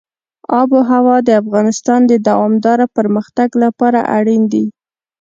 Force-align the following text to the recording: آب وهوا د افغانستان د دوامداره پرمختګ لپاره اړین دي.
آب 0.59 0.69
وهوا 0.77 1.17
د 1.27 1.29
افغانستان 1.41 2.01
د 2.07 2.13
دوامداره 2.27 2.85
پرمختګ 2.97 3.49
لپاره 3.63 3.99
اړین 4.17 4.43
دي. 4.53 4.65